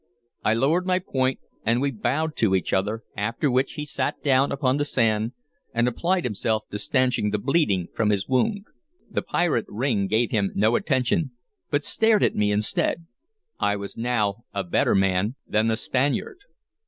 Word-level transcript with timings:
I 0.43 0.55
lowered 0.55 0.87
my 0.87 0.97
point 0.97 1.39
and 1.63 1.79
we 1.79 1.91
bowed 1.91 2.35
to 2.37 2.55
each 2.55 2.73
other, 2.73 3.03
after 3.15 3.51
which 3.51 3.73
he 3.73 3.85
sat 3.85 4.23
down 4.23 4.51
upon 4.51 4.77
the 4.77 4.83
sand 4.83 5.33
and 5.75 5.87
applied 5.87 6.23
himself 6.23 6.63
to 6.71 6.79
stanching 6.79 7.29
the 7.29 7.37
bleeding 7.37 7.87
from 7.93 8.09
his 8.09 8.27
wound. 8.27 8.65
The 9.11 9.21
pirate 9.21 9.67
ring 9.69 10.07
gave 10.07 10.31
him 10.31 10.53
no 10.55 10.75
attention, 10.75 11.33
but 11.69 11.85
stared 11.85 12.23
at 12.23 12.33
me 12.35 12.51
instead. 12.51 13.05
I 13.59 13.75
was 13.75 13.95
now 13.95 14.43
a 14.55 14.63
better 14.63 14.95
man 14.95 15.35
than 15.45 15.67
the 15.67 15.77
Spaniard. 15.77 16.39